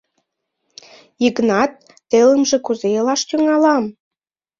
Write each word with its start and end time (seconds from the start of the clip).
—Йыгнат, 1.23 1.71
телымже 2.09 2.57
кузе 2.65 2.87
илаш 2.97 3.21
тӱҥалам? 3.29 3.83